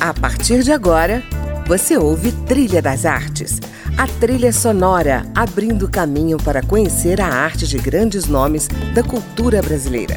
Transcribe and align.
A 0.00 0.14
partir 0.14 0.62
de 0.62 0.72
agora, 0.72 1.22
você 1.66 1.94
ouve 1.98 2.32
Trilha 2.32 2.80
das 2.80 3.04
Artes, 3.04 3.60
a 3.98 4.06
trilha 4.06 4.50
sonora 4.50 5.26
abrindo 5.34 5.90
caminho 5.90 6.38
para 6.38 6.62
conhecer 6.62 7.20
a 7.20 7.26
arte 7.26 7.68
de 7.68 7.76
grandes 7.76 8.24
nomes 8.24 8.66
da 8.94 9.02
cultura 9.02 9.60
brasileira. 9.60 10.16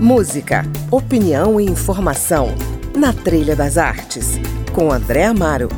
Música, 0.00 0.64
opinião 0.90 1.60
e 1.60 1.66
informação 1.66 2.54
na 2.96 3.12
Trilha 3.12 3.54
das 3.54 3.76
Artes, 3.76 4.40
com 4.72 4.90
André 4.90 5.26
Amaro. 5.26 5.68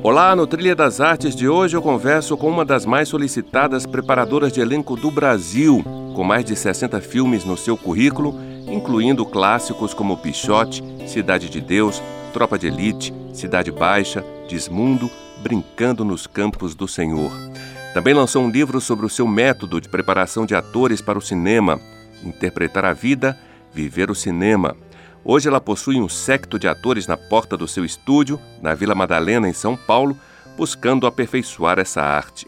Olá, 0.00 0.36
no 0.36 0.46
Trilha 0.46 0.76
das 0.76 1.00
Artes 1.00 1.34
de 1.34 1.48
hoje 1.48 1.76
eu 1.76 1.82
converso 1.82 2.36
com 2.36 2.48
uma 2.48 2.64
das 2.64 2.86
mais 2.86 3.08
solicitadas 3.08 3.84
preparadoras 3.84 4.52
de 4.52 4.60
elenco 4.60 4.94
do 4.94 5.10
Brasil, 5.10 5.82
com 6.14 6.22
mais 6.22 6.44
de 6.44 6.54
60 6.54 7.00
filmes 7.00 7.44
no 7.44 7.56
seu 7.56 7.76
currículo, 7.76 8.32
incluindo 8.70 9.24
clássicos 9.24 9.94
como 9.94 10.16
Pichote, 10.16 10.82
Cidade 11.06 11.48
de 11.48 11.60
Deus, 11.60 12.02
Tropa 12.32 12.58
de 12.58 12.66
Elite, 12.66 13.14
Cidade 13.32 13.70
Baixa, 13.70 14.24
Desmundo, 14.48 15.10
Brincando 15.42 16.04
nos 16.04 16.26
Campos 16.26 16.74
do 16.74 16.88
Senhor. 16.88 17.30
Também 17.94 18.14
lançou 18.14 18.42
um 18.42 18.50
livro 18.50 18.80
sobre 18.80 19.06
o 19.06 19.08
seu 19.08 19.26
método 19.26 19.80
de 19.80 19.88
preparação 19.88 20.44
de 20.44 20.54
atores 20.54 21.00
para 21.00 21.18
o 21.18 21.22
cinema, 21.22 21.80
Interpretar 22.22 22.84
a 22.84 22.92
Vida, 22.92 23.38
Viver 23.72 24.10
o 24.10 24.14
Cinema. 24.14 24.76
Hoje 25.24 25.48
ela 25.48 25.60
possui 25.60 26.00
um 26.00 26.08
secto 26.08 26.58
de 26.58 26.68
atores 26.68 27.06
na 27.06 27.16
porta 27.16 27.56
do 27.56 27.68
seu 27.68 27.84
estúdio, 27.84 28.40
na 28.62 28.74
Vila 28.74 28.94
Madalena, 28.94 29.48
em 29.48 29.52
São 29.52 29.76
Paulo, 29.76 30.16
buscando 30.56 31.06
aperfeiçoar 31.06 31.78
essa 31.78 32.02
arte. 32.02 32.46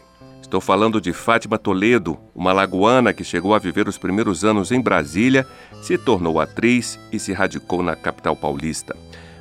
Estou 0.51 0.59
falando 0.59 0.99
de 0.99 1.13
Fátima 1.13 1.57
Toledo, 1.57 2.19
uma 2.35 2.51
lagoana 2.51 3.13
que 3.13 3.23
chegou 3.23 3.55
a 3.55 3.57
viver 3.57 3.87
os 3.87 3.97
primeiros 3.97 4.43
anos 4.43 4.69
em 4.69 4.81
Brasília, 4.81 5.47
se 5.81 5.97
tornou 5.97 6.41
atriz 6.41 6.99
e 7.09 7.17
se 7.17 7.31
radicou 7.31 7.81
na 7.81 7.95
capital 7.95 8.35
paulista. 8.35 8.93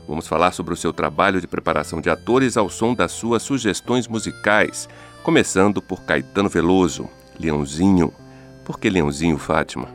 Vamos 0.07 0.29
falar 0.29 0.53
sobre 0.53 0.73
o 0.73 0.77
seu 0.77 0.93
trabalho 0.93 1.41
de 1.41 1.49
preparação 1.49 2.01
de 2.01 2.09
atores 2.09 2.57
ao 2.57 2.71
som 2.71 2.95
das 2.95 3.11
suas 3.11 3.43
sugestões 3.43 4.07
musicais, 4.07 4.89
começando 5.25 5.83
por 5.83 6.01
Caetano 6.05 6.49
Veloso, 6.49 7.11
Leãozinho. 7.41 8.15
Por 8.65 8.79
que 8.79 8.89
Leãozinho, 8.89 9.37
Fátima? 9.37 9.89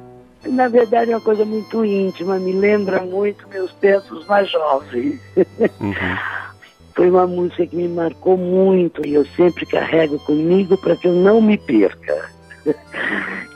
Na 0.45 0.67
verdade 0.67 1.13
é 1.13 1.15
uma 1.15 1.23
coisa 1.23 1.45
muito 1.45 1.85
íntima, 1.85 2.37
me 2.37 2.51
lembra 2.51 3.01
muito 3.01 3.47
meus 3.47 3.71
tempos 3.75 4.27
mais 4.27 4.51
jovens. 4.51 5.17
Uhum. 5.79 6.34
Foi 6.95 7.09
uma 7.09 7.27
música 7.27 7.67
que 7.67 7.75
me 7.75 7.87
marcou 7.87 8.37
muito 8.37 9.05
e 9.05 9.13
eu 9.13 9.25
sempre 9.35 9.65
carrego 9.65 10.17
comigo 10.19 10.77
para 10.77 10.95
que 10.95 11.07
eu 11.07 11.13
não 11.13 11.41
me 11.41 11.57
perca. 11.57 12.29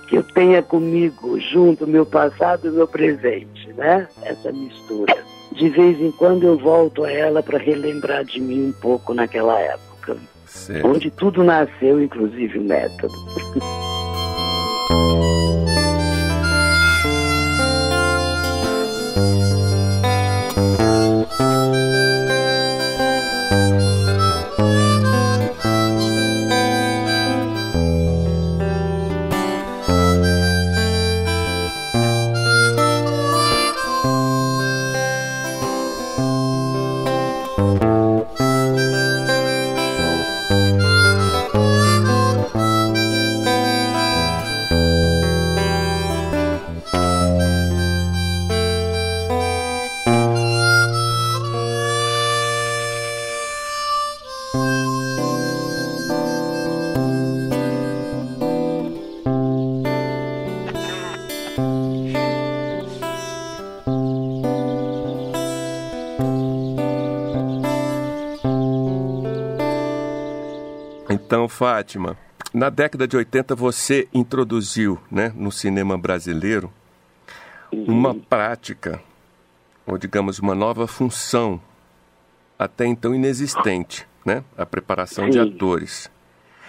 que 0.10 0.18
eu 0.18 0.24
tenha 0.24 0.62
comigo 0.62 1.40
junto 1.40 1.86
o 1.86 1.88
meu 1.88 2.06
passado 2.06 2.68
e 2.68 2.70
o 2.70 2.74
meu 2.74 2.88
presente, 2.88 3.72
né? 3.74 4.08
Essa 4.24 4.52
mistura 4.52 5.16
de 5.60 5.70
vez 5.70 6.00
em 6.00 6.12
quando 6.12 6.46
eu 6.46 6.58
volto 6.58 7.04
a 7.04 7.12
ela 7.12 7.44
para 7.44 7.58
relembrar 7.58 8.24
de 8.24 8.40
mim 8.40 8.70
um 8.70 8.72
pouco 8.74 9.14
naquela 9.14 9.60
época. 9.60 10.18
Certo. 10.46 10.88
Onde 10.88 11.12
tudo 11.12 11.44
nasceu, 11.44 12.02
inclusive 12.02 12.58
o 12.58 12.64
método. 12.64 13.14
Fátima, 71.60 72.18
na 72.54 72.70
década 72.70 73.06
de 73.06 73.18
80 73.18 73.54
você 73.54 74.08
introduziu 74.14 74.98
né, 75.12 75.34
no 75.36 75.52
cinema 75.52 75.98
brasileiro 75.98 76.72
uma 77.70 78.12
uhum. 78.12 78.20
prática, 78.22 79.04
ou 79.86 79.98
digamos, 79.98 80.40
uma 80.40 80.56
nova 80.56 80.88
função, 80.88 81.60
até 82.58 82.86
então 82.86 83.14
inexistente, 83.14 84.08
né? 84.26 84.42
A 84.58 84.66
preparação 84.66 85.30
de 85.30 85.38
atores. 85.38 86.10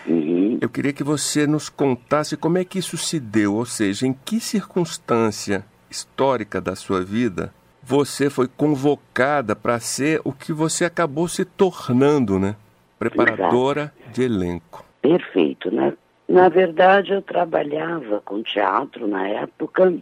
Uhum. 0.05 0.59
Eu 0.61 0.69
queria 0.69 0.93
que 0.93 1.05
você 1.05 1.47
nos 1.47 1.69
contasse 1.69 2.37
como 2.37 2.59
é 2.59 2.65
que 2.65 2.81
isso 2.81 2.97
se 2.97 3.21
deu, 3.21 3.55
ou 3.55 3.65
seja, 3.65 4.09
em 4.09 4.13
que 4.13 4.41
circunstância 4.41 5.65
histórica 5.89 6.61
da 6.61 6.75
sua 6.75 7.01
vida 7.05 7.55
você 7.81 8.29
foi 8.29 8.49
convocada 8.49 9.55
para 9.55 9.79
ser 9.79 10.21
o 10.25 10.33
que 10.33 10.53
você 10.53 10.85
acabou 10.85 11.29
se 11.29 11.45
tornando, 11.45 12.41
né? 12.41 12.57
Preparadora 13.01 13.93
Exato. 13.97 14.13
de 14.13 14.23
elenco. 14.23 14.85
Perfeito. 15.01 15.75
Na, 15.75 15.93
na 16.29 16.49
verdade, 16.51 17.13
eu 17.13 17.23
trabalhava 17.23 18.21
com 18.21 18.43
teatro 18.43 19.09
na 19.09 19.27
época, 19.27 19.95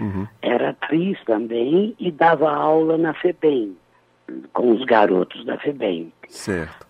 uhum. 0.00 0.26
era 0.40 0.70
atriz 0.70 1.18
também 1.24 1.94
e 1.98 2.10
dava 2.10 2.50
aula 2.50 2.96
na 2.96 3.12
FEBEM, 3.12 3.76
com 4.52 4.70
os 4.70 4.84
garotos 4.84 5.44
da 5.44 5.58
FEBEM. 5.58 6.12
Certo. 6.28 6.86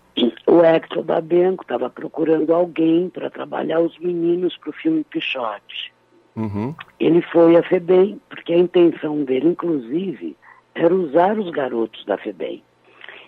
O 0.47 0.61
Hector 0.61 1.03
Babenco 1.03 1.63
estava 1.63 1.89
procurando 1.89 2.53
alguém 2.53 3.09
para 3.09 3.29
trabalhar 3.29 3.79
os 3.79 3.97
meninos 3.99 4.55
para 4.57 4.69
o 4.69 4.73
filme 4.73 5.03
Pichote. 5.03 5.93
Uhum. 6.35 6.73
Ele 6.99 7.21
foi 7.21 7.55
à 7.55 7.63
FEBEM, 7.63 8.21
porque 8.29 8.53
a 8.53 8.57
intenção 8.57 9.23
dele, 9.23 9.49
inclusive, 9.49 10.35
era 10.75 10.93
usar 10.93 11.37
os 11.37 11.49
garotos 11.49 12.05
da 12.05 12.17
FEBEM. 12.17 12.63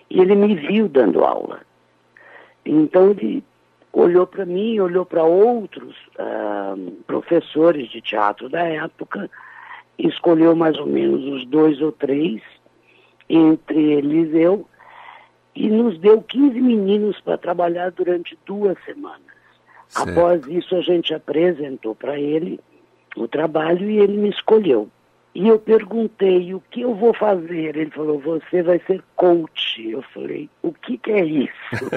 E 0.08 0.20
ele 0.20 0.34
me 0.34 0.54
viu 0.54 0.88
dando 0.88 1.24
aula. 1.24 1.60
Então 2.64 3.10
ele 3.10 3.44
olhou 3.92 4.26
para 4.26 4.44
mim, 4.44 4.78
olhou 4.78 5.04
para 5.04 5.24
outros 5.24 5.96
uh, 6.18 6.90
professores 7.06 7.90
de 7.90 8.00
teatro 8.00 8.48
da 8.48 8.62
época, 8.62 9.30
escolheu 9.98 10.54
mais 10.54 10.78
ou 10.78 10.86
menos 10.86 11.24
os 11.24 11.46
dois 11.46 11.80
ou 11.80 11.92
três, 11.92 12.40
entre 13.28 13.92
eles 13.92 14.34
eu, 14.34 14.66
e 15.54 15.68
nos 15.68 15.98
deu 15.98 16.22
15 16.22 16.60
meninos 16.60 17.20
para 17.20 17.36
trabalhar 17.36 17.90
durante 17.90 18.38
duas 18.46 18.76
semanas. 18.84 19.20
Certo. 19.88 20.10
Após 20.10 20.46
isso, 20.46 20.76
a 20.76 20.80
gente 20.80 21.12
apresentou 21.12 21.94
para 21.94 22.18
ele 22.18 22.60
o 23.16 23.26
trabalho 23.26 23.90
e 23.90 23.98
ele 23.98 24.16
me 24.16 24.30
escolheu. 24.30 24.88
E 25.32 25.46
eu 25.46 25.58
perguntei, 25.60 26.52
o 26.52 26.60
que 26.70 26.80
eu 26.80 26.92
vou 26.94 27.14
fazer? 27.14 27.76
Ele 27.76 27.90
falou, 27.90 28.18
você 28.18 28.62
vai 28.62 28.80
ser 28.86 29.00
coach. 29.14 29.88
Eu 29.88 30.02
falei, 30.02 30.50
o 30.60 30.72
que, 30.72 30.98
que 30.98 31.12
é 31.12 31.24
isso? 31.24 31.90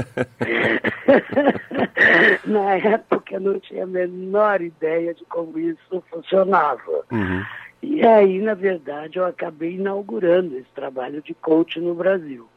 Na 2.45 2.75
época 2.75 3.35
eu 3.35 3.39
não 3.39 3.59
tinha 3.59 3.85
a 3.85 3.87
menor 3.87 4.61
ideia 4.61 5.15
de 5.15 5.25
como 5.25 5.57
isso 5.57 6.03
funcionava. 6.11 7.05
Uhum. 7.11 7.43
E 7.81 8.05
aí, 8.05 8.39
na 8.39 8.53
verdade, 8.53 9.17
eu 9.17 9.25
acabei 9.25 9.73
inaugurando 9.73 10.55
esse 10.55 10.69
trabalho 10.75 11.21
de 11.21 11.33
coach 11.33 11.79
no 11.79 11.95
Brasil, 11.95 12.47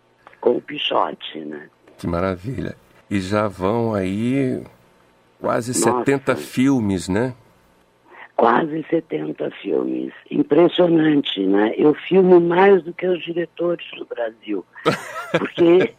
com 0.40 0.56
o 0.56 0.60
Pichote, 0.60 1.40
né? 1.40 1.68
Que 1.96 2.06
maravilha. 2.06 2.76
E 3.10 3.18
já 3.18 3.48
vão 3.48 3.94
aí 3.94 4.62
quase 5.40 5.72
Nossa. 5.72 5.98
70 6.00 6.36
filmes, 6.36 7.08
né? 7.08 7.34
Quase 8.36 8.84
70 8.88 9.50
filmes. 9.62 10.12
Impressionante, 10.30 11.44
né? 11.44 11.72
Eu 11.76 11.94
filmo 11.94 12.40
mais 12.40 12.82
do 12.82 12.92
que 12.92 13.06
os 13.06 13.22
diretores 13.24 13.86
do 13.98 14.04
Brasil. 14.04 14.64
Porque 15.32 15.94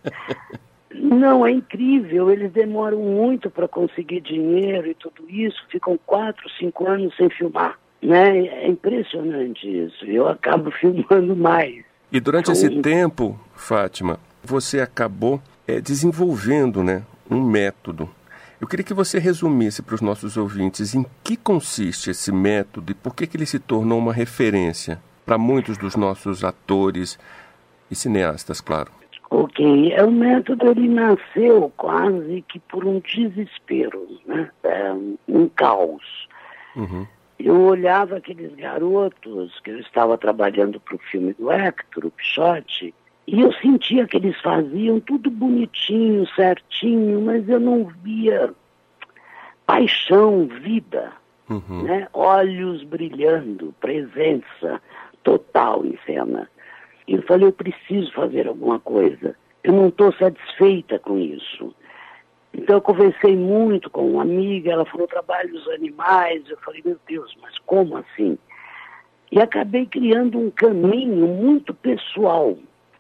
não 0.93 1.45
é 1.45 1.51
incrível, 1.51 2.31
eles 2.31 2.51
demoram 2.51 2.99
muito 2.99 3.49
para 3.49 3.67
conseguir 3.67 4.21
dinheiro 4.21 4.87
e 4.87 4.93
tudo 4.93 5.29
isso, 5.29 5.57
ficam 5.69 5.99
quatro, 6.05 6.49
cinco 6.57 6.87
anos 6.87 7.15
sem 7.17 7.29
filmar. 7.29 7.77
Né? 8.01 8.47
É 8.47 8.67
impressionante 8.67 9.67
isso. 9.67 10.05
Eu 10.05 10.27
acabo 10.27 10.71
filmando 10.79 11.35
mais. 11.35 11.83
E 12.11 12.19
durante 12.19 12.51
então, 12.51 12.53
esse 12.53 12.81
tempo, 12.81 13.37
Fátima, 13.53 14.19
você 14.43 14.79
acabou 14.79 15.41
é, 15.67 15.81
desenvolvendo 15.81 16.83
né, 16.83 17.03
um 17.29 17.41
método 17.41 18.09
eu 18.59 18.67
queria 18.67 18.83
que 18.83 18.93
você 18.93 19.19
resumisse 19.19 19.81
para 19.81 19.95
os 19.95 20.01
nossos 20.01 20.35
ouvintes 20.35 20.95
em 20.95 21.05
que 21.23 21.37
consiste 21.37 22.09
esse 22.09 22.31
método 22.31 22.91
e 22.91 22.95
por 22.95 23.15
que, 23.15 23.27
que 23.27 23.37
ele 23.37 23.45
se 23.45 23.59
tornou 23.59 23.99
uma 23.99 24.13
referência. 24.13 24.99
para 25.25 25.37
muitos 25.37 25.77
dos 25.77 25.95
nossos 25.97 26.43
atores 26.43 27.19
e 27.91 27.95
cineastas, 27.95 28.61
claro. 28.61 28.89
Ok, 29.29 29.91
é 29.91 30.01
o 30.03 30.09
método 30.09 30.71
ele 30.71 30.87
nasceu 30.87 31.71
quase 31.75 32.45
que 32.47 32.59
por 32.59 32.85
um 32.85 33.01
desespero, 33.01 34.07
né? 34.25 34.49
É 34.63 34.93
um 35.27 35.49
caos. 35.49 36.29
Uhum. 36.77 37.05
Eu 37.37 37.59
olhava 37.61 38.17
aqueles 38.17 38.55
garotos 38.55 39.59
que 39.59 39.69
eu 39.69 39.79
estava 39.79 40.17
trabalhando 40.17 40.79
para 40.79 40.95
o 40.95 40.99
filme 41.11 41.33
do 41.33 41.51
Hector, 41.51 42.05
o 42.05 42.11
Pichote, 42.11 42.93
e 43.27 43.41
eu 43.41 43.51
sentia 43.53 44.07
que 44.07 44.15
eles 44.15 44.39
faziam 44.39 45.01
tudo 45.01 45.29
bonitinho, 45.29 46.25
certinho, 46.33 47.19
mas 47.21 47.47
eu 47.49 47.59
não 47.59 47.83
via 48.01 48.53
paixão, 49.65 50.47
vida, 50.47 51.11
uhum. 51.49 51.83
né? 51.83 52.07
olhos 52.13 52.83
brilhando, 52.83 53.75
presença 53.81 54.81
total 55.23 55.85
em 55.85 55.99
cena. 56.05 56.49
E 57.05 57.15
eu 57.15 57.21
falei, 57.23 57.47
eu 57.47 57.51
preciso 57.51 58.13
fazer 58.13 58.47
alguma 58.47 58.79
coisa. 58.79 59.35
Eu 59.61 59.73
não 59.73 59.89
estou 59.89 60.13
satisfeita 60.13 60.97
com 60.97 61.19
isso. 61.19 61.75
Então 62.53 62.77
eu 62.77 62.81
conversei 62.81 63.35
muito 63.35 63.89
com 63.89 64.09
uma 64.09 64.21
amiga, 64.21 64.71
ela 64.71 64.85
falou 64.85 65.05
trabalho 65.05 65.51
dos 65.51 65.67
animais. 65.67 66.49
Eu 66.49 66.57
falei, 66.59 66.81
meu 66.85 66.97
Deus, 67.05 67.35
mas 67.41 67.57
como 67.59 67.97
assim? 67.97 68.37
E 69.29 69.41
acabei 69.41 69.85
criando 69.85 70.39
um 70.39 70.49
caminho 70.49 71.27
muito 71.27 71.73
pessoal 71.73 72.57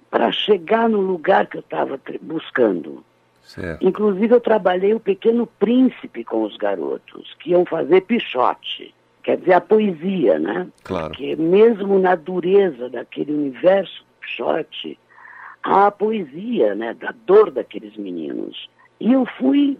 para 0.09 0.31
chegar 0.31 0.89
no 0.89 1.01
lugar 1.01 1.47
que 1.47 1.57
eu 1.57 1.61
estava 1.61 1.99
buscando. 2.21 3.03
Certo. 3.43 3.85
Inclusive 3.85 4.35
eu 4.35 4.41
trabalhei 4.41 4.93
o 4.93 4.99
Pequeno 4.99 5.47
Príncipe 5.47 6.23
com 6.23 6.43
os 6.43 6.57
garotos, 6.57 7.35
que 7.39 7.51
iam 7.51 7.65
fazer 7.65 8.01
pichote 8.01 8.93
quer 9.27 9.35
dizer, 9.39 9.53
a 9.55 9.61
poesia, 9.61 10.39
né? 10.39 10.69
Claro. 10.85 11.09
Porque 11.09 11.35
mesmo 11.35 11.99
na 11.99 12.15
dureza 12.15 12.87
daquele 12.87 13.33
universo 13.33 13.99
do 13.99 14.21
Pichote, 14.21 14.97
há 15.61 15.87
a 15.87 15.91
poesia, 15.91 16.73
né? 16.73 16.93
Da 16.93 17.13
dor 17.25 17.51
daqueles 17.51 17.97
meninos. 17.97 18.69
E 19.01 19.11
eu 19.11 19.25
fui, 19.37 19.77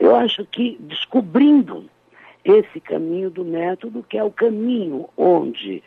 eu 0.00 0.16
acho 0.16 0.46
que 0.46 0.78
descobrindo 0.80 1.84
esse 2.42 2.80
caminho 2.80 3.28
do 3.28 3.44
método, 3.44 4.02
que 4.08 4.16
é 4.16 4.24
o 4.24 4.30
caminho 4.30 5.06
onde 5.18 5.82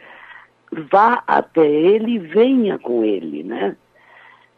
vá 0.72 1.24
até 1.28 1.66
ele 1.66 2.14
e 2.14 2.20
venha 2.20 2.78
com 2.78 3.04
ele, 3.04 3.44
né? 3.44 3.76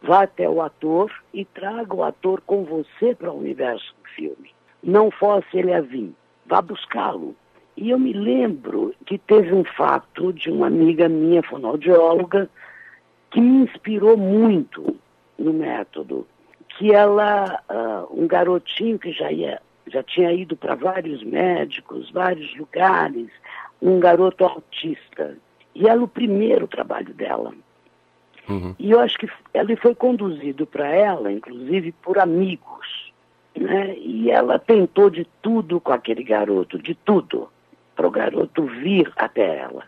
Vá 0.02 0.24
até 0.24 0.48
o 0.48 0.62
ator 0.62 1.12
e 1.34 1.44
traga 1.44 1.94
o 1.94 2.04
ator 2.04 2.42
com 2.42 2.64
você 2.64 3.16
para 3.16 3.32
o 3.32 3.40
universo 3.40 3.94
do 4.02 4.10
filme. 4.10 4.52
Não 4.84 5.10
fosse 5.12 5.58
ele 5.58 5.74
a 5.74 5.82
vir, 5.82 6.14
vá 6.46 6.62
buscá-lo. 6.62 7.36
E 7.76 7.92
eu 7.92 8.00
me 8.00 8.12
lembro 8.12 8.94
que 9.06 9.18
teve 9.20 9.54
um 9.54 9.64
fato 9.64 10.34
de 10.34 10.50
uma 10.50 10.68
amiga 10.68 11.08
minha, 11.08 11.44
fonoaudióloga, 11.44 12.50
que 13.30 13.40
me 13.40 13.66
inspirou 13.66 14.18
muito 14.18 14.96
no 15.38 15.54
método. 15.54 16.28
Que 16.70 16.92
ela, 16.92 17.62
uh, 17.70 18.20
um 18.20 18.28
garotinho 18.28 18.98
que 18.98 19.12
já, 19.12 19.32
ia, 19.32 19.62
já 19.88 20.02
tinha 20.02 20.32
ido 20.32 20.56
para 20.56 20.74
vários 20.74 21.24
médicos, 21.24 22.10
vários 22.12 22.56
lugares, 22.56 23.28
um 23.82 24.00
garoto 24.00 24.44
autista. 24.44 25.38
E 25.78 25.88
era 25.88 26.04
o 26.04 26.08
primeiro 26.08 26.68
trabalho 26.68 27.14
dela. 27.14 27.54
Uhum. 28.50 28.74
E 28.80 28.90
eu 28.90 29.00
acho 29.00 29.16
que 29.20 29.30
ele 29.54 29.76
foi 29.76 29.94
conduzido 29.94 30.66
para 30.66 30.88
ela, 30.88 31.32
inclusive, 31.32 31.92
por 31.92 32.18
amigos. 32.18 33.14
Né? 33.56 33.96
E 34.00 34.32
ela 34.32 34.58
tentou 34.58 35.12
de 35.12 35.28
tudo 35.40 35.80
com 35.80 35.94
aquele 35.94 36.24
garoto, 36.24 36.80
de 36.80 36.96
tudo 36.96 37.48
para 37.96 38.08
o 38.08 38.12
garoto 38.12 38.64
vir 38.64 39.14
até 39.18 39.60
ela. 39.60 39.84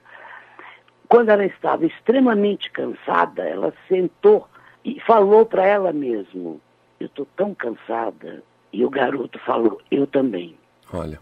Quando 1.07 1.29
ela 1.29 1.43
estava 1.43 1.87
extremamente 1.87 2.69
cansada, 2.69 3.41
ela 3.41 3.73
sentou 3.87 4.47
e 4.85 4.99
falou 4.99 5.43
para 5.43 5.65
ela 5.65 5.91
mesmo: 5.91 6.61
Eu 6.99 7.07
estou 7.07 7.25
tão 7.35 7.55
cansada. 7.55 8.43
E 8.71 8.85
o 8.85 8.91
garoto 8.91 9.39
falou: 9.39 9.81
Eu 9.89 10.05
também. 10.05 10.55
Olha. 10.93 11.19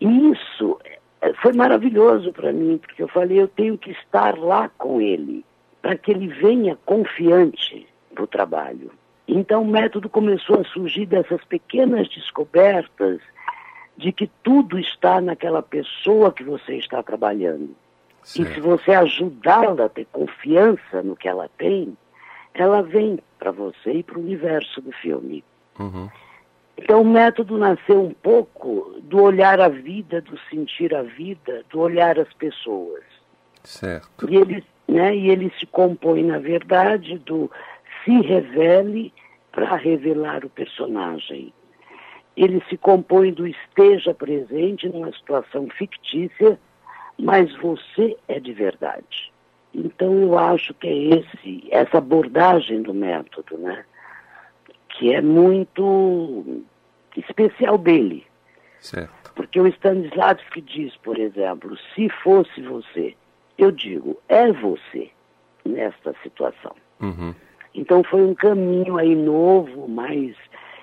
E 0.00 0.32
isso 0.32 0.76
foi 1.42 1.52
maravilhoso 1.52 2.32
para 2.32 2.52
mim, 2.52 2.78
porque 2.78 3.02
eu 3.02 3.08
falei: 3.08 3.40
Eu 3.40 3.48
tenho 3.48 3.76
que 3.76 3.90
estar 3.90 4.38
lá 4.38 4.68
com 4.76 5.00
ele, 5.00 5.44
para 5.80 5.96
que 5.96 6.10
ele 6.10 6.28
venha 6.28 6.76
confiante 6.84 7.86
para 8.14 8.24
o 8.24 8.26
trabalho. 8.26 8.90
Então 9.28 9.62
o 9.62 9.66
método 9.66 10.08
começou 10.08 10.60
a 10.60 10.64
surgir 10.64 11.06
dessas 11.06 11.44
pequenas 11.44 12.08
descobertas 12.08 13.20
de 13.96 14.12
que 14.12 14.30
tudo 14.42 14.78
está 14.78 15.20
naquela 15.20 15.62
pessoa 15.62 16.32
que 16.32 16.44
você 16.44 16.76
está 16.76 17.02
trabalhando. 17.02 17.74
Certo. 18.22 18.50
E 18.50 18.54
se 18.54 18.60
você 18.60 18.92
ajudá-la 18.92 19.86
a 19.86 19.88
ter 19.88 20.06
confiança 20.12 21.02
no 21.02 21.16
que 21.16 21.28
ela 21.28 21.48
tem, 21.56 21.96
ela 22.54 22.82
vem 22.82 23.18
para 23.38 23.50
você 23.50 23.92
e 23.92 24.02
para 24.02 24.18
o 24.18 24.22
universo 24.22 24.80
do 24.80 24.92
filme. 24.92 25.44
Uhum. 25.78 26.08
Então 26.78 27.02
o 27.02 27.04
método 27.04 27.56
nasceu 27.56 28.02
um 28.02 28.12
pouco 28.12 28.98
do 29.02 29.22
olhar 29.22 29.60
a 29.60 29.68
vida, 29.68 30.20
do 30.20 30.38
sentir 30.50 30.94
a 30.94 31.02
vida, 31.02 31.64
do 31.70 31.80
olhar 31.80 32.18
as 32.18 32.32
pessoas. 32.34 33.02
Certo. 33.64 34.30
E 34.30 34.36
ele, 34.36 34.64
né, 34.86 35.16
e 35.16 35.30
ele 35.30 35.52
se 35.58 35.66
compõe, 35.66 36.22
na 36.22 36.38
verdade, 36.38 37.18
do 37.18 37.50
se 38.04 38.20
revele 38.20 39.12
para 39.50 39.74
revelar 39.74 40.44
o 40.44 40.50
personagem 40.50 41.52
ele 42.36 42.62
se 42.68 42.76
compõe 42.76 43.32
do 43.32 43.46
esteja 43.46 44.12
presente 44.12 44.88
numa 44.88 45.10
situação 45.12 45.68
fictícia, 45.70 46.58
mas 47.18 47.54
você 47.56 48.16
é 48.28 48.38
de 48.38 48.52
verdade. 48.52 49.32
Então 49.74 50.12
eu 50.20 50.38
acho 50.38 50.74
que 50.74 50.86
é 50.86 50.94
esse, 51.18 51.66
essa 51.70 51.98
abordagem 51.98 52.82
do 52.82 52.92
método, 52.92 53.56
né? 53.56 53.84
Que 54.98 55.14
é 55.14 55.20
muito 55.20 56.62
especial 57.16 57.78
dele. 57.78 58.26
Certo. 58.80 59.32
Porque 59.34 59.60
o 59.60 59.66
Stanislavski 59.66 60.60
diz, 60.60 60.96
por 60.96 61.18
exemplo, 61.18 61.76
se 61.94 62.08
fosse 62.22 62.60
você, 62.62 63.14
eu 63.58 63.70
digo, 63.70 64.16
é 64.28 64.50
você 64.52 65.10
nesta 65.64 66.14
situação. 66.22 66.74
Uhum. 67.00 67.34
Então 67.74 68.02
foi 68.04 68.22
um 68.22 68.34
caminho 68.34 68.96
aí 68.96 69.14
novo, 69.14 69.86
mais 69.86 70.34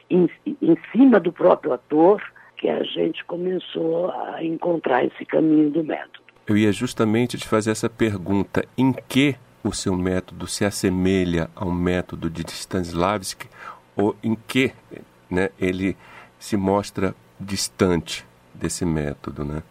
em, 0.09 0.29
em 0.45 0.77
cima 0.91 1.19
do 1.19 1.31
próprio 1.31 1.73
ator 1.73 2.21
que 2.57 2.69
a 2.69 2.83
gente 2.83 3.25
começou 3.25 4.11
a 4.11 4.43
encontrar 4.43 5.03
esse 5.03 5.25
caminho 5.25 5.71
do 5.71 5.83
método. 5.83 6.23
Eu 6.45 6.57
ia 6.57 6.71
justamente 6.71 7.37
te 7.37 7.47
fazer 7.47 7.71
essa 7.71 7.89
pergunta: 7.89 8.63
em 8.77 8.93
que 8.93 9.35
o 9.63 9.71
seu 9.71 9.95
método 9.95 10.45
se 10.45 10.65
assemelha 10.65 11.49
ao 11.55 11.71
método 11.71 12.29
de 12.29 12.43
Stanislavski 12.45 13.47
ou 13.95 14.15
em 14.23 14.35
que 14.35 14.71
né, 15.29 15.49
ele 15.59 15.95
se 16.39 16.57
mostra 16.57 17.15
distante 17.39 18.25
desse 18.53 18.85
método, 18.85 19.43
né? 19.43 19.63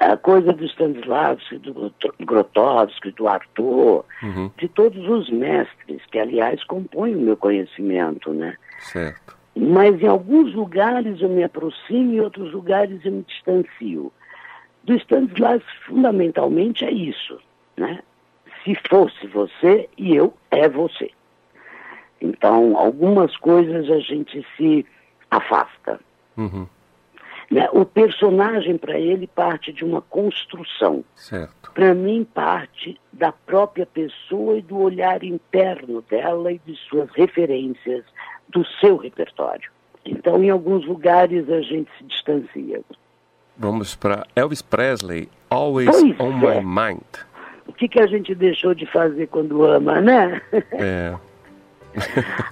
A 0.00 0.16
coisa 0.16 0.52
do 0.52 0.64
Stanislavski, 0.64 1.58
do 1.58 1.92
Grotowski, 2.20 3.12
do 3.12 3.28
Arthur, 3.28 4.04
uhum. 4.22 4.50
de 4.58 4.68
todos 4.68 5.08
os 5.08 5.30
mestres 5.30 6.02
que, 6.10 6.18
aliás, 6.18 6.62
compõem 6.64 7.14
o 7.14 7.20
meu 7.20 7.36
conhecimento, 7.36 8.32
né? 8.32 8.56
Certo 8.80 9.34
mas 9.56 10.02
em 10.02 10.06
alguns 10.06 10.52
lugares 10.54 11.20
eu 11.20 11.28
me 11.28 11.44
aproximo 11.44 12.12
e 12.12 12.16
em 12.16 12.20
outros 12.20 12.52
lugares 12.52 13.04
eu 13.04 13.12
me 13.12 13.22
distancio. 13.22 14.12
Do 14.82 14.94
Stanislavski, 14.94 15.78
fundamentalmente, 15.86 16.84
é 16.84 16.90
isso. 16.90 17.38
Né? 17.76 18.00
Se 18.62 18.74
fosse 18.88 19.26
você 19.28 19.88
e 19.96 20.14
eu, 20.14 20.34
é 20.50 20.68
você. 20.68 21.10
Então, 22.24 22.76
algumas 22.78 23.36
coisas 23.36 23.90
a 23.90 23.98
gente 23.98 24.44
se 24.56 24.86
afasta. 25.30 26.00
Uhum. 26.36 26.66
Né? 27.50 27.68
O 27.70 27.84
personagem, 27.84 28.78
para 28.78 28.98
ele, 28.98 29.26
parte 29.26 29.72
de 29.72 29.84
uma 29.84 30.00
construção. 30.00 31.04
Para 31.74 31.94
mim, 31.94 32.26
parte 32.32 32.98
da 33.12 33.30
própria 33.30 33.84
pessoa 33.84 34.56
e 34.56 34.62
do 34.62 34.78
olhar 34.78 35.22
interno 35.22 36.02
dela 36.08 36.50
e 36.50 36.58
de 36.64 36.74
suas 36.88 37.10
referências, 37.10 38.04
do 38.48 38.64
seu 38.80 38.96
repertório. 38.96 39.70
Então, 40.06 40.42
em 40.42 40.48
alguns 40.48 40.86
lugares, 40.86 41.50
a 41.50 41.60
gente 41.60 41.90
se 41.98 42.04
distancia. 42.04 42.80
Vamos 43.56 43.94
para 43.94 44.26
Elvis 44.34 44.62
Presley, 44.62 45.28
Always 45.50 45.90
pois 45.90 46.20
on 46.20 46.48
é. 46.48 46.60
My 46.60 46.64
Mind. 46.64 47.24
O 47.66 47.72
que, 47.72 47.88
que 47.88 48.00
a 48.00 48.06
gente 48.06 48.34
deixou 48.34 48.74
de 48.74 48.86
fazer 48.86 49.26
quando 49.26 49.64
ama, 49.64 50.00
né? 50.00 50.40
É. 50.72 51.14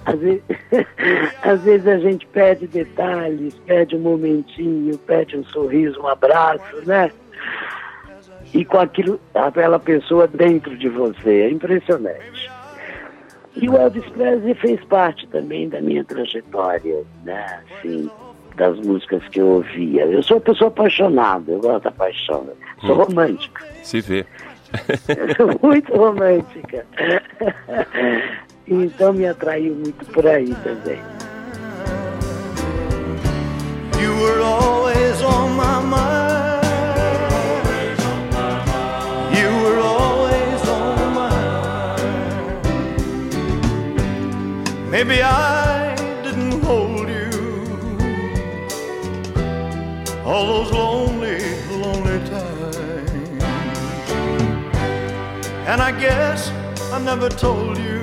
às, 0.05 0.19
vezes, 0.19 0.43
às 1.41 1.61
vezes 1.61 1.87
a 1.87 1.97
gente 1.97 2.25
pede 2.27 2.67
detalhes, 2.67 3.53
pede 3.65 3.95
um 3.95 3.99
momentinho, 3.99 4.97
pede 4.99 5.37
um 5.37 5.43
sorriso, 5.45 5.99
um 6.01 6.07
abraço, 6.07 6.85
né? 6.85 7.11
E 8.53 8.63
com 8.63 8.79
aquilo, 8.79 9.19
aquela 9.33 9.79
pessoa 9.79 10.27
dentro 10.27 10.77
de 10.77 10.87
você. 10.87 11.41
É 11.41 11.49
impressionante. 11.49 12.51
E 13.55 13.69
o 13.69 13.77
Elvis 13.77 14.05
Presley 14.09 14.55
fez 14.55 14.83
parte 14.85 15.27
também 15.27 15.69
da 15.69 15.81
minha 15.81 16.03
trajetória, 16.03 17.03
né? 17.23 17.61
Assim, 17.77 18.09
das 18.55 18.79
músicas 18.79 19.27
que 19.29 19.39
eu 19.39 19.47
ouvia. 19.47 20.05
Eu 20.05 20.23
sou 20.23 20.37
uma 20.37 20.43
pessoa 20.43 20.67
apaixonada, 20.69 21.51
eu 21.51 21.59
gosto 21.59 21.83
da 21.83 21.91
paixão, 21.91 22.47
sou 22.81 22.95
hum. 22.95 23.03
romântica. 23.03 23.65
Se 23.83 24.01
vê. 24.01 24.25
muito 25.61 25.95
romântica. 25.95 26.85
Então 28.65 29.11
me 29.11 29.27
atraiu 29.27 29.75
muito 29.75 30.05
por 30.05 30.25
aí 30.25 30.55
também. 30.63 30.99
You 34.01 34.15
were 34.21 34.41
always 34.41 35.21
on 35.21 35.51
my 35.57 35.81
mind. 35.81 36.63
You 39.37 39.49
were 39.63 39.79
always 39.79 40.61
on 40.69 40.95
my 40.95 41.07
mind. 41.13 41.99
Maybe 44.89 45.21
I 45.21 45.93
didn't 46.23 46.63
hold 46.63 47.09
you 47.09 47.31
all 50.25 50.47
those 50.47 50.71
lonely, 50.71 51.39
lonely 51.69 52.19
times. 52.29 53.43
And 55.67 55.81
I 55.81 55.91
guess 55.99 56.49
I 56.93 56.99
never 56.99 57.27
told 57.27 57.77
you 57.77 58.02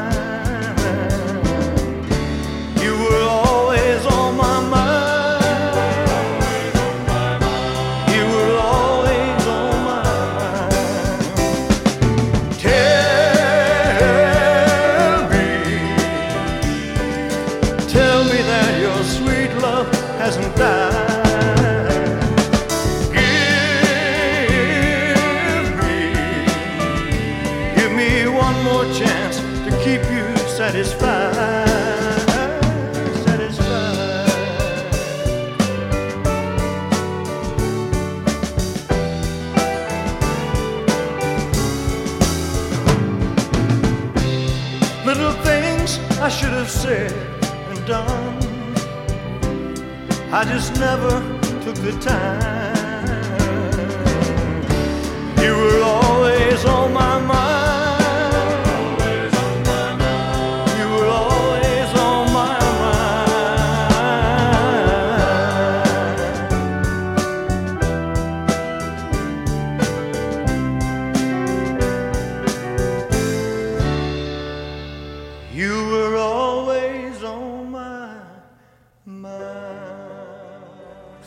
Said 46.71 47.11
and 47.69 47.85
done. 47.85 48.37
I 50.31 50.43
just 50.45 50.73
never 50.79 51.19
took 51.63 51.75
the 51.75 51.91
time. 51.99 52.71
You 55.43 55.53
were 55.55 55.81
always 55.83 56.65
on 56.65 56.93
my 56.93 57.10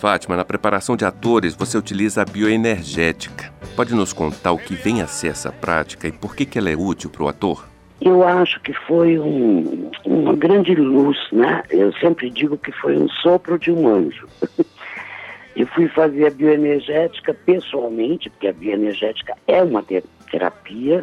Fátima, 0.05 0.37
na 0.37 0.45
preparação 0.45 0.99
de 0.99 1.07
atores 1.07 1.57
você 1.57 1.79
utiliza 1.79 2.21
a 2.21 2.25
bioenergética. 2.27 3.51
Pode 3.75 3.95
nos 3.95 4.13
contar 4.13 4.53
o 4.53 4.59
que 4.59 4.75
vem 4.75 5.01
a 5.01 5.07
ser 5.07 5.29
essa 5.29 5.51
prática 5.51 6.07
e 6.07 6.13
por 6.13 6.37
que, 6.37 6.45
que 6.45 6.59
ela 6.59 6.69
é 6.69 6.77
útil 6.77 7.09
para 7.09 7.23
o 7.23 7.29
ator? 7.29 7.67
Eu 8.03 8.23
acho 8.23 8.61
que 8.61 8.75
foi 8.75 9.19
um, 9.19 9.91
uma 10.05 10.37
grande 10.37 10.75
luz, 10.75 11.17
né? 11.33 11.63
Eu 11.71 11.91
sempre 11.95 12.29
digo 12.29 12.59
que 12.59 12.71
foi 12.71 12.99
um 12.99 13.09
sopro 13.09 13.59
de 13.59 13.73
um 13.73 13.89
anjo. 13.89 14.29
Eu 15.57 15.67
fui 15.69 15.89
fazer 15.89 16.27
a 16.27 16.31
bioenergética 16.31 17.33
pessoalmente, 17.33 18.29
porque 18.29 18.49
a 18.49 18.53
bioenergética 18.53 19.35
é 19.47 19.63
uma 19.63 19.83
terapia, 20.31 21.03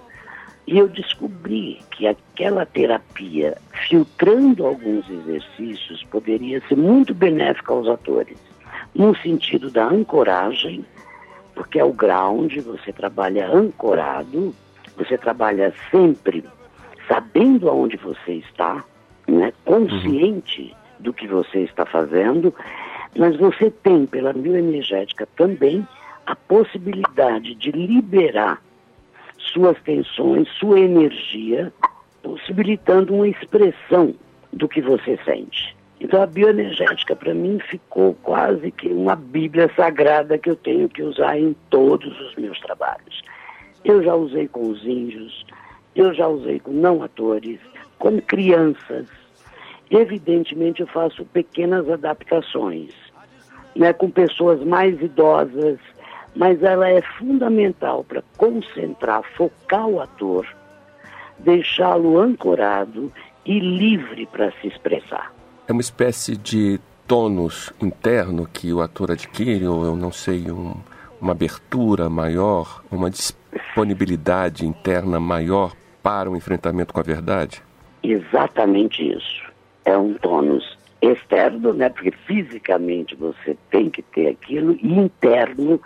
e 0.68 0.78
eu 0.78 0.88
descobri 0.88 1.80
que 1.90 2.06
aquela 2.06 2.68
terapia, 2.68 3.58
filtrando 3.88 4.64
alguns 4.66 5.10
exercícios, 5.10 6.04
poderia 6.12 6.62
ser 6.68 6.76
muito 6.76 7.16
benéfica 7.16 7.74
aos 7.74 7.88
atores 7.88 8.51
no 8.94 9.16
sentido 9.18 9.70
da 9.70 9.88
ancoragem, 9.88 10.86
porque 11.56 11.80
é 11.80 11.84
o 11.84 11.94
ground, 11.94 12.56
você 12.60 12.92
trabalha 12.92 13.48
ancorado, 13.48 14.54
você 14.98 15.18
trabalha 15.18 15.74
sempre 15.90 16.44
sabendo 17.08 17.70
aonde 17.70 17.98
você 17.98 18.34
está, 18.34 18.84
né, 19.28 19.54
consciente 19.66 20.62
uhum. 20.62 21.04
do 21.04 21.14
que 21.14 21.28
você 21.28 21.60
está 21.60 21.86
fazendo, 21.86 22.54
mas 23.18 23.36
você 23.38 23.70
tem 23.70 24.06
pela 24.06 24.34
bioenergética 24.34 25.28
também 25.36 25.86
a 26.26 26.36
possibilidade 26.36 27.56
de 27.56 27.72
liberar 27.72 28.62
suas 29.38 29.78
tensões, 29.82 30.48
sua 30.60 30.80
energia, 30.80 31.74
possibilitando 32.22 33.14
uma 33.14 33.28
expressão 33.28 34.14
do 34.54 34.68
que 34.68 34.82
você 34.82 35.18
sente. 35.26 35.76
Então 36.02 36.20
a 36.20 36.26
bioenergética 36.26 37.16
para 37.16 37.32
mim 37.32 37.60
ficou 37.60 38.16
quase 38.24 38.72
que 38.72 38.88
uma 38.88 39.16
bíblia 39.16 39.72
sagrada 39.76 40.36
que 40.36 40.50
eu 40.50 40.56
tenho 40.56 40.90
que 40.90 41.04
usar 41.04 41.38
em 41.38 41.56
todos 41.70 42.20
os 42.22 42.36
meus 42.36 42.60
trabalhos. 42.60 43.22
Eu 43.86 44.02
já 44.04 44.16
usei 44.16 44.48
com 44.48 44.68
os 44.68 44.84
índios, 44.84 45.46
eu 45.96 46.12
já 46.12 46.28
usei 46.28 46.60
com 46.60 46.72
não 46.72 47.04
atores, 47.04 47.60
com 48.00 48.20
crianças. 48.20 49.06
Evidentemente 49.92 50.82
eu 50.82 50.88
faço 50.88 51.24
pequenas 51.26 51.88
adaptações, 51.88 52.96
né, 53.76 53.94
com 53.94 54.10
pessoas 54.10 54.60
mais 54.64 55.00
idosas, 55.00 55.78
mas 56.36 56.64
ela 56.64 56.90
é 56.90 57.04
fundamental 57.20 58.04
para 58.04 58.24
concentrar, 58.38 59.22
focar 59.38 59.88
o 59.88 60.02
ator, 60.02 60.48
deixá-lo 61.38 62.18
ancorado 62.18 63.14
e 63.46 63.60
livre 63.60 64.26
para 64.26 64.52
se 64.54 64.68
expressar. 64.68 65.32
É 65.72 65.74
uma 65.74 65.80
espécie 65.80 66.36
de 66.36 66.82
tônus 67.08 67.72
interno 67.82 68.46
que 68.46 68.74
o 68.74 68.82
ator 68.82 69.10
adquire, 69.10 69.66
ou 69.66 69.86
eu 69.86 69.96
não 69.96 70.12
sei, 70.12 70.52
um, 70.52 70.76
uma 71.22 71.32
abertura 71.32 72.10
maior, 72.10 72.84
uma 72.92 73.10
disponibilidade 73.10 74.66
interna 74.66 75.18
maior 75.18 75.72
para 76.04 76.30
o 76.30 76.36
enfrentamento 76.36 76.94
com 76.94 77.00
a 77.00 77.04
verdade? 77.04 77.64
Exatamente 78.04 79.14
isso. 79.14 79.50
É 79.86 79.98
um 79.98 80.14
tônus 80.16 80.78
externo, 81.02 81.72
né? 81.72 81.88
Porque 81.88 82.12
fisicamente 82.12 83.16
você 83.16 83.56
tem 83.70 83.90
que 83.90 84.02
ter 84.02 84.28
aquilo, 84.28 84.74
e 84.74 84.92
interno 84.92 85.80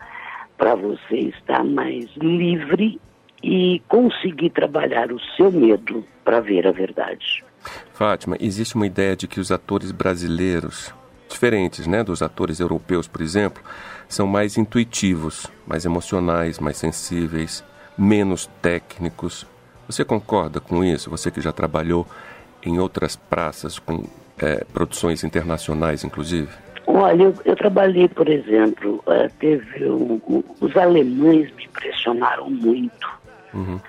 para 0.57 0.73
você 0.73 1.15
estar 1.15 1.63
mais 1.63 2.09
livre 2.15 2.99
e 3.43 3.83
conseguir 3.87 4.49
trabalhar 4.49 5.11
o 5.11 5.19
seu 5.37 5.51
medo 5.51 6.03
para 6.23 6.39
ver 6.39 6.65
a 6.65 6.71
verdade. 6.71 7.45
Fátima, 7.93 8.37
existe 8.39 8.75
uma 8.75 8.85
ideia 8.85 9.15
de 9.15 9.27
que 9.27 9.39
os 9.39 9.51
atores 9.51 9.91
brasileiros, 9.91 10.93
diferentes 11.29 11.87
né, 11.87 12.03
dos 12.03 12.21
atores 12.21 12.59
europeus, 12.59 13.07
por 13.07 13.21
exemplo, 13.21 13.63
são 14.07 14.27
mais 14.27 14.57
intuitivos, 14.57 15.47
mais 15.65 15.85
emocionais, 15.85 16.59
mais 16.59 16.77
sensíveis, 16.77 17.63
menos 17.97 18.47
técnicos. 18.61 19.45
Você 19.87 20.03
concorda 20.03 20.59
com 20.59 20.83
isso? 20.83 21.09
Você 21.09 21.31
que 21.31 21.41
já 21.41 21.51
trabalhou 21.51 22.05
em 22.63 22.79
outras 22.79 23.15
praças, 23.15 23.79
com 23.79 24.03
é, 24.37 24.63
produções 24.73 25.23
internacionais, 25.23 26.03
inclusive? 26.03 26.49
Olha, 26.87 27.23
eu, 27.23 27.33
eu 27.45 27.55
trabalhei, 27.55 28.07
por 28.07 28.29
exemplo, 28.29 29.03
uh, 29.07 29.31
teve 29.39 29.85
um, 29.85 30.21
um, 30.27 30.43
os 30.61 30.75
alemães 30.77 31.51
me 31.55 31.65
impressionaram 31.65 32.49
muito. 32.49 33.09
Uhum 33.53 33.79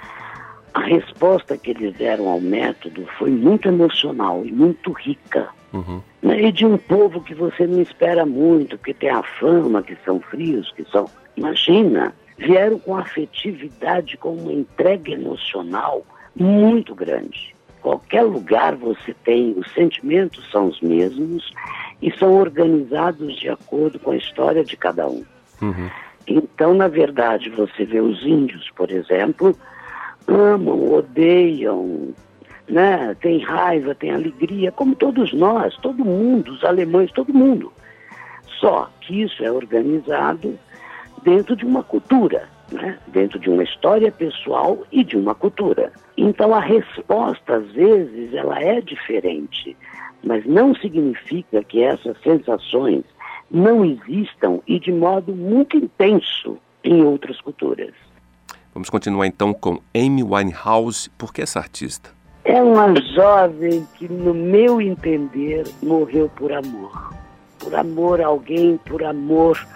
a 0.76 0.80
resposta 0.80 1.56
que 1.56 1.70
eles 1.70 1.94
deram 1.94 2.28
ao 2.28 2.38
método 2.38 3.06
foi 3.18 3.30
muito 3.30 3.66
emocional 3.66 4.44
e 4.44 4.52
muito 4.52 4.92
rica. 4.92 5.48
Uhum. 5.72 6.02
Né? 6.20 6.42
E 6.42 6.52
de 6.52 6.66
um 6.66 6.76
povo 6.76 7.22
que 7.22 7.34
você 7.34 7.66
não 7.66 7.80
espera 7.80 8.26
muito, 8.26 8.76
que 8.76 8.92
tem 8.92 9.08
a 9.08 9.22
fama, 9.22 9.82
que 9.82 9.96
são 10.04 10.20
frios, 10.20 10.70
que 10.72 10.84
são. 10.90 11.08
Imagina, 11.34 12.14
vieram 12.36 12.78
com 12.78 12.94
afetividade, 12.94 14.18
com 14.18 14.34
uma 14.34 14.52
entrega 14.52 15.12
emocional 15.12 16.04
muito 16.38 16.94
grande. 16.94 17.56
Qualquer 17.80 18.24
lugar 18.24 18.76
você 18.76 19.14
tem, 19.24 19.54
os 19.56 19.72
sentimentos 19.72 20.46
são 20.50 20.66
os 20.66 20.78
mesmos 20.82 21.54
e 22.02 22.10
são 22.18 22.34
organizados 22.34 23.34
de 23.40 23.48
acordo 23.48 23.98
com 23.98 24.10
a 24.10 24.16
história 24.16 24.62
de 24.62 24.76
cada 24.76 25.08
um. 25.08 25.24
Uhum. 25.62 25.88
Então, 26.26 26.74
na 26.74 26.88
verdade, 26.88 27.48
você 27.48 27.86
vê 27.86 28.00
os 28.00 28.22
índios, 28.26 28.70
por 28.76 28.90
exemplo, 28.90 29.56
amam, 30.26 30.92
odeiam, 30.92 32.14
né? 32.68 33.14
tem 33.20 33.38
raiva, 33.38 33.94
tem 33.94 34.10
alegria, 34.10 34.72
como 34.72 34.94
todos 34.94 35.32
nós, 35.32 35.76
todo 35.78 36.04
mundo, 36.04 36.52
os 36.52 36.64
alemães, 36.64 37.12
todo 37.12 37.32
mundo. 37.32 37.72
Só 38.60 38.90
que 39.00 39.22
isso 39.22 39.44
é 39.44 39.50
organizado 39.50 40.58
dentro 41.22 41.54
de 41.56 41.64
uma 41.64 41.82
cultura, 41.82 42.48
né? 42.72 42.98
dentro 43.08 43.38
de 43.38 43.50
uma 43.50 43.62
história 43.62 44.10
pessoal 44.10 44.82
e 44.90 45.04
de 45.04 45.16
uma 45.16 45.34
cultura. 45.34 45.92
Então 46.16 46.54
a 46.54 46.60
resposta, 46.60 47.56
às 47.56 47.70
vezes, 47.72 48.32
ela 48.34 48.58
é 48.60 48.80
diferente, 48.80 49.76
mas 50.24 50.44
não 50.46 50.74
significa 50.74 51.62
que 51.62 51.82
essas 51.82 52.16
sensações 52.22 53.04
não 53.50 53.84
existam 53.84 54.60
e 54.66 54.78
de 54.80 54.92
modo 54.92 55.34
muito 55.34 55.76
intenso 55.76 56.58
em 56.82 57.02
outras 57.04 57.40
culturas. 57.40 58.05
Vamos 58.76 58.90
continuar 58.90 59.26
então 59.26 59.54
com 59.54 59.80
Amy 59.94 60.22
Winehouse. 60.22 61.08
Por 61.16 61.32
que 61.32 61.40
essa 61.40 61.58
artista? 61.58 62.10
É 62.44 62.62
uma 62.62 62.94
jovem 63.14 63.88
que, 63.94 64.06
no 64.06 64.34
meu 64.34 64.82
entender, 64.82 65.64
morreu 65.82 66.30
por 66.36 66.52
amor. 66.52 67.14
Por 67.58 67.74
amor 67.74 68.20
a 68.20 68.26
alguém, 68.26 68.78
por 68.84 69.02
amor, 69.02 69.66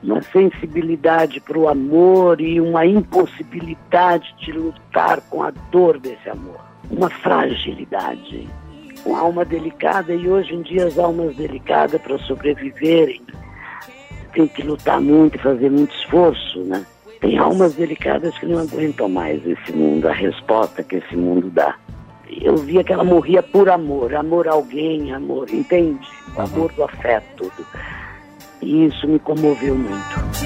uma 0.00 0.22
sensibilidade 0.22 1.40
para 1.40 1.58
o 1.58 1.68
amor 1.68 2.40
e 2.40 2.60
uma 2.60 2.86
impossibilidade 2.86 4.32
de 4.38 4.52
lutar 4.52 5.20
com 5.22 5.42
a 5.42 5.50
dor 5.72 5.98
desse 5.98 6.30
amor. 6.30 6.60
Uma 6.88 7.10
fragilidade 7.10 8.48
uma 9.04 9.18
alma 9.18 9.44
delicada 9.44 10.14
e 10.14 10.28
hoje 10.28 10.54
em 10.54 10.62
dia 10.62 10.86
as 10.86 10.98
almas 10.98 11.34
delicadas 11.34 12.00
para 12.00 12.16
sobreviverem 12.20 13.22
tem 14.32 14.46
que 14.46 14.62
lutar 14.62 15.00
muito 15.00 15.36
e 15.36 15.40
fazer 15.40 15.70
muito 15.70 15.94
esforço, 15.96 16.60
né? 16.64 16.84
Tem 17.26 17.38
almas 17.38 17.74
delicadas 17.74 18.38
que 18.38 18.46
não 18.46 18.60
aguentam 18.60 19.08
mais 19.08 19.44
esse 19.44 19.72
mundo, 19.72 20.06
a 20.06 20.12
resposta 20.12 20.80
que 20.84 20.94
esse 20.94 21.16
mundo 21.16 21.50
dá. 21.50 21.74
Eu 22.30 22.56
via 22.56 22.84
que 22.84 22.92
ela 22.92 23.02
morria 23.02 23.42
por 23.42 23.68
amor, 23.68 24.14
amor 24.14 24.46
a 24.46 24.52
alguém, 24.52 25.12
amor, 25.12 25.50
entende? 25.50 26.06
O 26.36 26.40
amor 26.40 26.70
do 26.74 26.84
afeto. 26.84 27.50
E 28.62 28.86
isso 28.86 29.08
me 29.08 29.18
comoveu 29.18 29.74
muito. 29.74 30.45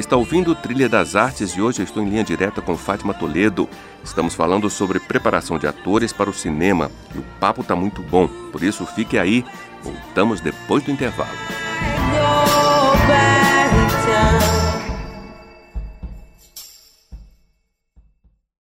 Está 0.00 0.16
ouvindo 0.16 0.54
Trilha 0.54 0.88
das 0.88 1.14
Artes 1.14 1.50
e 1.50 1.60
hoje 1.60 1.80
eu 1.80 1.84
estou 1.84 2.02
em 2.02 2.08
linha 2.08 2.24
direta 2.24 2.60
com 2.60 2.76
Fátima 2.76 3.14
Toledo. 3.14 3.68
Estamos 4.02 4.34
falando 4.34 4.68
sobre 4.70 4.98
preparação 4.98 5.58
de 5.58 5.66
atores 5.66 6.12
para 6.12 6.30
o 6.30 6.34
cinema 6.34 6.90
e 7.14 7.18
o 7.18 7.24
papo 7.38 7.60
está 7.60 7.76
muito 7.76 8.02
bom, 8.02 8.26
por 8.50 8.62
isso 8.62 8.84
fique 8.86 9.18
aí. 9.18 9.44
Voltamos 9.82 10.40
depois 10.40 10.82
do 10.82 10.90
intervalo. 10.90 11.30